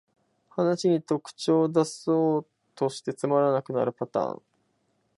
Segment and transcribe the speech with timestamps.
[0.49, 4.41] 話に特徴だそうとしてつまらなくなるパターン